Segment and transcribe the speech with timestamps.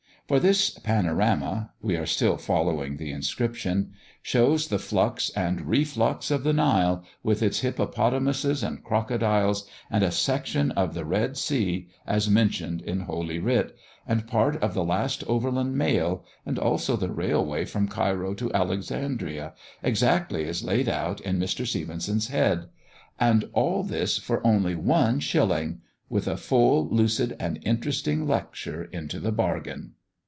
[0.27, 6.43] For this panorama we are still following the inscription shows the flux and reflux of
[6.45, 12.29] the Nile, with its hippopotamuses and crocodiles, and a section of the Red Sea, as
[12.29, 13.75] mentioned in Holy Writ,
[14.07, 19.51] and part of the last overland mail, and also the railway from Cairo to Alexandria,
[19.83, 21.67] exactly as laid out in Mr.
[21.67, 22.69] Stephenson's head.
[23.19, 25.81] And all this for only one shilling!
[26.07, 29.95] with a full, lucid, and interesting lecture into the bargain.